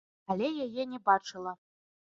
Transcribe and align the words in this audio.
Але 0.35 0.47
яе 0.65 0.83
не 0.95 0.99
бачыла. 1.11 1.57